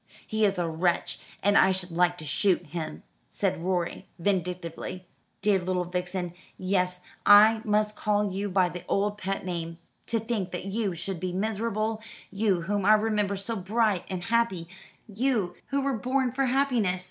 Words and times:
"He 0.25 0.45
is 0.45 0.57
a 0.57 0.67
wretch, 0.67 1.19
and 1.43 1.55
I 1.55 1.71
should 1.71 1.91
like 1.91 2.17
to 2.17 2.25
shoot 2.25 2.65
him," 2.65 3.03
said 3.29 3.61
Rorie 3.63 4.07
vindictively. 4.17 5.05
"Dear 5.43 5.59
little 5.59 5.83
Vixen 5.83 6.33
yes, 6.57 7.01
I 7.23 7.61
must 7.65 7.95
call 7.95 8.31
you 8.33 8.49
by 8.49 8.67
the 8.69 8.83
old 8.87 9.19
pet 9.19 9.45
name 9.45 9.77
to 10.07 10.19
think 10.19 10.49
that 10.53 10.65
you 10.65 10.95
should 10.95 11.19
be 11.19 11.33
miserable, 11.33 12.01
you 12.31 12.61
whom 12.61 12.83
I 12.83 12.93
remember 12.95 13.37
so 13.37 13.55
bright 13.55 14.05
and 14.09 14.23
happy, 14.23 14.67
you 15.07 15.53
who 15.67 15.81
were 15.81 15.99
born 15.99 16.31
for 16.31 16.47
happiness! 16.47 16.99